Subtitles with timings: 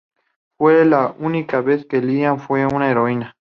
[0.57, 3.35] Fue la única vez que Lilah fue una heroína.